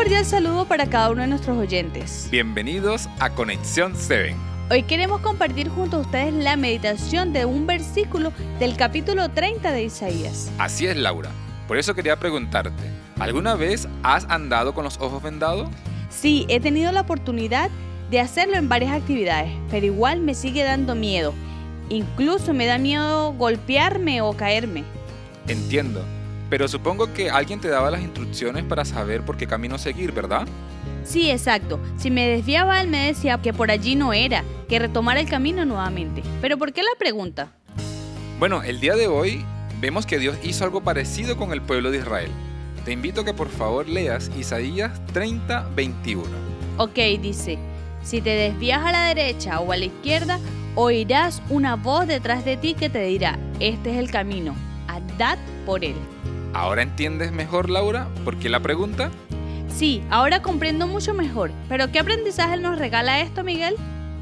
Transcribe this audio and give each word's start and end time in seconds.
cordial 0.00 0.24
saludo 0.24 0.64
para 0.64 0.86
cada 0.86 1.10
uno 1.10 1.20
de 1.20 1.28
nuestros 1.28 1.58
oyentes. 1.58 2.28
Bienvenidos 2.30 3.06
a 3.18 3.28
Conexión 3.28 3.92
7. 3.94 4.34
Hoy 4.70 4.82
queremos 4.84 5.20
compartir 5.20 5.68
junto 5.68 5.98
a 5.98 6.00
ustedes 6.00 6.32
la 6.32 6.56
meditación 6.56 7.34
de 7.34 7.44
un 7.44 7.66
versículo 7.66 8.32
del 8.58 8.78
capítulo 8.78 9.28
30 9.28 9.72
de 9.72 9.82
Isaías. 9.82 10.50
Así 10.56 10.86
es, 10.86 10.96
Laura. 10.96 11.28
Por 11.68 11.76
eso 11.76 11.94
quería 11.94 12.18
preguntarte, 12.18 12.82
¿alguna 13.18 13.56
vez 13.56 13.88
has 14.02 14.24
andado 14.30 14.72
con 14.72 14.84
los 14.84 14.96
ojos 15.00 15.22
vendados? 15.22 15.68
Sí, 16.08 16.46
he 16.48 16.60
tenido 16.60 16.92
la 16.92 17.02
oportunidad 17.02 17.68
de 18.10 18.20
hacerlo 18.20 18.56
en 18.56 18.70
varias 18.70 18.92
actividades, 18.92 19.52
pero 19.70 19.84
igual 19.84 20.20
me 20.20 20.32
sigue 20.32 20.64
dando 20.64 20.94
miedo. 20.94 21.34
Incluso 21.90 22.54
me 22.54 22.64
da 22.64 22.78
miedo 22.78 23.34
golpearme 23.34 24.22
o 24.22 24.32
caerme. 24.32 24.82
Entiendo, 25.46 26.02
pero 26.50 26.66
supongo 26.66 27.14
que 27.14 27.30
alguien 27.30 27.60
te 27.60 27.68
daba 27.68 27.90
las 27.90 28.02
instrucciones 28.02 28.64
para 28.64 28.84
saber 28.84 29.22
por 29.22 29.36
qué 29.36 29.46
camino 29.46 29.78
seguir, 29.78 30.12
¿verdad? 30.12 30.46
Sí, 31.04 31.30
exacto. 31.30 31.80
Si 31.96 32.10
me 32.10 32.28
desviaba, 32.28 32.80
él 32.80 32.88
me 32.88 33.06
decía 33.06 33.38
que 33.40 33.52
por 33.52 33.70
allí 33.70 33.94
no 33.94 34.12
era, 34.12 34.44
que 34.68 34.80
retomara 34.80 35.20
el 35.20 35.28
camino 35.28 35.64
nuevamente. 35.64 36.22
Pero 36.42 36.58
¿por 36.58 36.72
qué 36.72 36.82
la 36.82 36.98
pregunta? 36.98 37.52
Bueno, 38.38 38.62
el 38.64 38.80
día 38.80 38.96
de 38.96 39.06
hoy 39.06 39.44
vemos 39.80 40.06
que 40.06 40.18
Dios 40.18 40.36
hizo 40.42 40.64
algo 40.64 40.82
parecido 40.82 41.36
con 41.36 41.52
el 41.52 41.62
pueblo 41.62 41.90
de 41.90 41.98
Israel. 41.98 42.30
Te 42.84 42.92
invito 42.92 43.20
a 43.20 43.24
que 43.24 43.34
por 43.34 43.48
favor 43.48 43.88
leas 43.88 44.30
Isaías 44.36 45.00
30, 45.12 45.68
21. 45.76 46.24
Ok, 46.78 46.96
dice, 47.20 47.58
si 48.02 48.20
te 48.20 48.30
desvías 48.30 48.84
a 48.84 48.92
la 48.92 49.04
derecha 49.04 49.60
o 49.60 49.70
a 49.70 49.76
la 49.76 49.84
izquierda, 49.84 50.40
oirás 50.74 51.42
una 51.48 51.76
voz 51.76 52.06
detrás 52.06 52.44
de 52.44 52.56
ti 52.56 52.74
que 52.74 52.88
te 52.88 53.02
dirá, 53.02 53.38
este 53.60 53.92
es 53.92 53.98
el 53.98 54.10
camino, 54.10 54.54
andad 54.88 55.38
por 55.66 55.84
él. 55.84 55.96
¿Ahora 56.52 56.82
entiendes 56.82 57.30
mejor, 57.30 57.70
Laura? 57.70 58.08
¿Por 58.24 58.36
qué 58.36 58.48
la 58.48 58.60
pregunta? 58.60 59.10
Sí, 59.68 60.02
ahora 60.10 60.42
comprendo 60.42 60.88
mucho 60.88 61.14
mejor. 61.14 61.52
Pero 61.68 61.92
¿qué 61.92 62.00
aprendizaje 62.00 62.56
nos 62.56 62.78
regala 62.78 63.20
esto, 63.20 63.44
Miguel? 63.44 63.76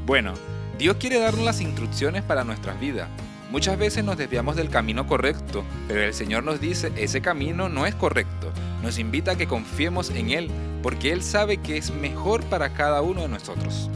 Bueno, 0.05 0.33
Dios 0.77 0.97
quiere 0.97 1.19
darnos 1.19 1.43
las 1.43 1.59
instrucciones 1.59 2.21
para 2.21 2.43
nuestras 2.43 2.79
vidas. 2.79 3.09
Muchas 3.49 3.79
veces 3.79 4.03
nos 4.03 4.15
desviamos 4.15 4.55
del 4.55 4.69
camino 4.69 5.07
correcto, 5.07 5.63
pero 5.87 6.03
el 6.03 6.13
Señor 6.13 6.43
nos 6.43 6.61
dice 6.61 6.91
ese 6.97 7.19
camino 7.19 7.67
no 7.67 7.87
es 7.87 7.95
correcto. 7.95 8.51
Nos 8.83 8.99
invita 8.99 9.31
a 9.31 9.35
que 9.35 9.47
confiemos 9.47 10.11
en 10.11 10.29
Él, 10.29 10.51
porque 10.83 11.11
Él 11.11 11.23
sabe 11.23 11.57
que 11.57 11.77
es 11.77 11.91
mejor 11.91 12.43
para 12.43 12.73
cada 12.73 13.01
uno 13.01 13.21
de 13.21 13.27
nosotros. 13.27 13.89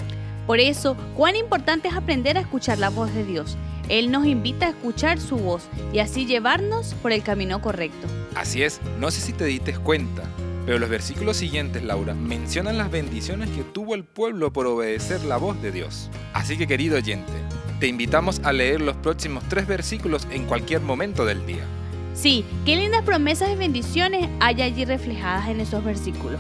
Por 0.48 0.60
eso, 0.60 0.98
cuán 1.16 1.36
importante 1.36 1.88
es 1.88 1.94
aprender 1.96 2.38
a 2.38 2.42
escuchar 2.42 2.80
la 2.80 2.90
voz 2.90 3.14
de 3.14 3.24
Dios. 3.24 3.58
Él 3.90 4.12
nos 4.12 4.26
invita 4.26 4.68
a 4.68 4.70
escuchar 4.70 5.20
su 5.20 5.38
voz 5.38 5.64
y 5.92 6.00
así 6.00 6.26
llevarnos 6.26 6.94
por 6.96 7.12
el 7.12 7.24
camino 7.24 7.62
correcto. 7.62 8.08
Así 8.36 8.64
es, 8.64 8.80
no 9.00 9.12
sé 9.12 9.22
si 9.22 9.34
te 9.34 9.46
diste 9.46 9.74
cuenta, 9.74 10.24
pero 10.66 10.80
los 10.80 10.90
versículos 10.90 11.38
siguientes, 11.38 11.84
Laura, 11.84 12.14
mencionan 12.14 12.78
las 12.78 12.90
bendiciones 12.90 13.50
que 13.50 13.64
tuvo 13.64 13.96
el 13.96 14.06
pueblo 14.06 14.54
por 14.54 14.66
obedecer 14.66 15.24
la 15.26 15.38
voz 15.38 15.62
de 15.62 15.72
Dios. 15.72 16.10
Así 16.34 16.58
que 16.58 16.68
querido 16.68 16.98
oyente, 16.98 17.34
te 17.80 17.88
invitamos 17.88 18.40
a 18.44 18.54
leer 18.54 18.80
los 18.80 18.96
próximos 18.96 19.44
tres 19.50 19.68
versículos 19.68 20.28
en 20.32 20.46
cualquier 20.46 20.82
momento 20.82 21.26
del 21.26 21.46
día. 21.46 21.66
Sí, 22.14 22.46
qué 22.66 22.76
lindas 22.76 23.04
promesas 23.04 23.50
y 23.52 23.56
bendiciones 23.56 24.30
hay 24.40 24.62
allí 24.62 24.86
reflejadas 24.86 25.50
en 25.50 25.60
esos 25.60 25.84
versículos. 25.84 26.40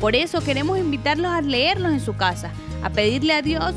Por 0.00 0.16
eso 0.16 0.40
queremos 0.42 0.78
invitarlos 0.78 1.30
a 1.30 1.40
leerlos 1.40 1.92
en 1.92 2.00
su 2.00 2.14
casa, 2.14 2.50
a 2.82 2.90
pedirle 2.90 3.32
a 3.32 3.40
Dios 3.40 3.72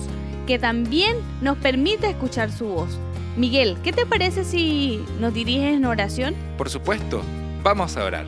que 0.48 0.60
también 0.60 1.18
nos 1.42 1.58
permita 1.58 2.10
escuchar 2.10 2.52
su 2.52 2.66
voz. 2.66 3.00
Miguel, 3.36 3.78
¿qué 3.84 3.92
te 3.92 4.06
parece 4.06 4.46
si 4.46 5.04
nos 5.20 5.34
diriges 5.34 5.76
en 5.76 5.84
oración? 5.84 6.36
Por 6.58 6.70
supuesto, 6.70 7.22
vamos 7.64 7.98
a 7.98 8.06
orar. 8.06 8.26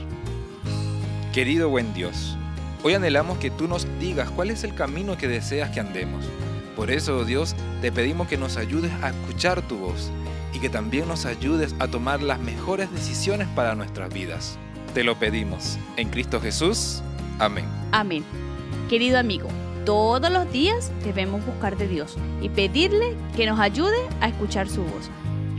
Querido 1.32 1.70
buen 1.70 1.94
Dios, 1.94 2.38
hoy 2.84 2.94
anhelamos 2.94 3.38
que 3.38 3.50
tú 3.50 3.70
nos 3.70 3.88
digas 4.00 4.30
cuál 4.32 4.52
es 4.52 4.66
el 4.66 4.76
camino 4.76 5.18
que 5.18 5.30
deseas 5.30 5.70
que 5.70 5.80
andemos. 5.80 6.26
Por 6.76 6.92
eso, 6.92 7.24
Dios, 7.24 7.56
te 7.82 7.90
pedimos 7.90 8.28
que 8.28 8.38
nos 8.38 8.58
ayudes 8.58 8.92
a 9.02 9.12
escuchar 9.12 9.62
tu 9.62 9.78
voz 9.78 10.12
y 10.54 10.60
que 10.60 10.70
también 10.70 11.08
nos 11.08 11.26
ayudes 11.26 11.74
a 11.80 11.88
tomar 11.88 12.22
las 12.22 12.40
mejores 12.40 12.92
decisiones 12.92 13.48
para 13.56 13.76
nuestras 13.76 14.14
vidas. 14.14 14.60
Te 14.94 15.06
lo 15.06 15.18
pedimos. 15.18 15.78
En 15.96 16.10
Cristo 16.10 16.42
Jesús. 16.42 17.02
Amén. 17.40 17.66
Amén. 17.94 18.26
Querido 18.90 19.20
amigo, 19.20 19.48
todos 19.88 20.30
los 20.30 20.52
días 20.52 20.92
debemos 21.06 21.46
buscar 21.46 21.78
de 21.78 21.88
Dios 21.88 22.18
y 22.42 22.50
pedirle 22.50 23.16
que 23.38 23.46
nos 23.46 23.58
ayude 23.58 23.96
a 24.20 24.28
escuchar 24.28 24.68
su 24.68 24.84
voz. 24.84 25.10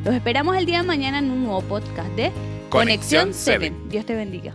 Los 0.05 0.15
esperamos 0.15 0.55
el 0.59 0.67
día 0.67 0.83
de 0.83 0.87
mañana 0.87 1.19
en 1.19 1.31
un 1.31 1.45
nuevo 1.45 1.63
podcast 1.63 2.11
de 2.11 2.31
Conexión 2.69 3.33
7. 3.33 3.33
Seven. 3.33 3.89
Dios 3.89 4.05
te 4.05 4.15
bendiga. 4.15 4.55